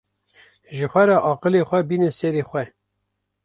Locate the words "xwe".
0.91-1.03, 1.69-1.79, 2.49-2.63